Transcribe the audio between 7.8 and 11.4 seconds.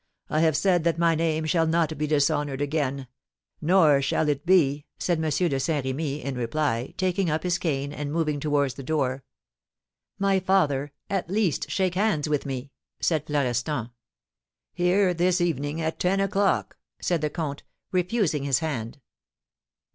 and moving towards the door. "My father, at